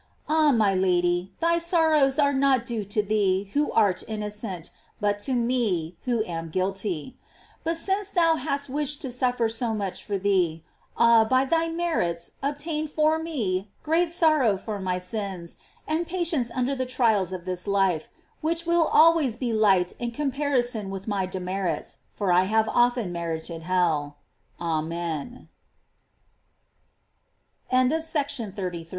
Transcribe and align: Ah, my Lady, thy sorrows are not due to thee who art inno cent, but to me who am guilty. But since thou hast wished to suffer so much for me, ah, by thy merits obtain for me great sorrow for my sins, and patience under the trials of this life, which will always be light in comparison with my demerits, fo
Ah, 0.27 0.51
my 0.51 0.73
Lady, 0.73 1.31
thy 1.41 1.59
sorrows 1.59 2.17
are 2.17 2.33
not 2.33 2.65
due 2.65 2.83
to 2.83 3.03
thee 3.03 3.51
who 3.53 3.71
art 3.71 4.03
inno 4.09 4.31
cent, 4.31 4.71
but 4.99 5.19
to 5.19 5.33
me 5.33 5.95
who 6.05 6.23
am 6.25 6.49
guilty. 6.49 7.19
But 7.63 7.77
since 7.77 8.09
thou 8.09 8.33
hast 8.37 8.67
wished 8.67 9.03
to 9.03 9.11
suffer 9.11 9.47
so 9.47 9.75
much 9.75 10.03
for 10.03 10.17
me, 10.17 10.63
ah, 10.97 11.23
by 11.23 11.45
thy 11.45 11.67
merits 11.69 12.31
obtain 12.41 12.87
for 12.87 13.19
me 13.19 13.69
great 13.83 14.11
sorrow 14.11 14.57
for 14.57 14.79
my 14.79 14.97
sins, 14.97 15.59
and 15.87 16.07
patience 16.07 16.49
under 16.49 16.73
the 16.73 16.87
trials 16.87 17.31
of 17.31 17.45
this 17.45 17.67
life, 17.67 18.09
which 18.41 18.65
will 18.65 18.87
always 18.91 19.35
be 19.35 19.53
light 19.53 19.91
in 19.99 20.09
comparison 20.09 20.89
with 20.89 21.07
my 21.07 21.27
demerits, 21.27 21.99
fo 22.15 22.33